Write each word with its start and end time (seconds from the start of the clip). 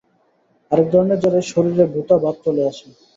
আরেক 0.71 0.87
ধরনের 0.93 1.19
জ্বরে 1.21 1.39
শরীরে 1.51 1.85
ভোঁতা 1.93 2.15
ভাব 2.23 2.35
চলে 2.45 2.63
আসে। 2.71 2.87